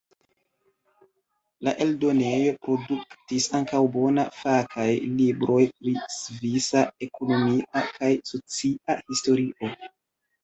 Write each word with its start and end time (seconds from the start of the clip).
La 1.65 1.73
eldonejo 1.83 2.53
produktis 2.77 3.45
ankaŭ 3.59 3.81
bonaj 3.97 4.25
fakaj 4.37 4.87
libroj 5.19 5.59
pri 5.83 5.93
svisa 6.15 6.83
ekonomia 7.09 7.83
kaj 7.99 8.11
socia 8.31 8.97
historio. 9.11 9.71